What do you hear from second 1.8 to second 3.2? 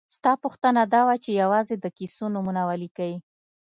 کیسو نومونه ولیکئ.